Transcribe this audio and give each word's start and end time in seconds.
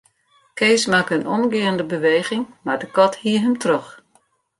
Kees 0.57 0.85
makke 0.91 1.13
in 1.17 1.27
omgeande 1.37 1.85
beweging, 1.93 2.43
mar 2.65 2.79
de 2.81 2.87
kat 2.95 3.13
hie 3.21 3.37
him 3.43 3.55
troch. 3.63 3.91